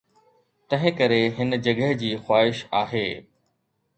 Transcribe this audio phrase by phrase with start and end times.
[0.71, 3.07] تنهنڪري هن جڳهه جي خواهش آهي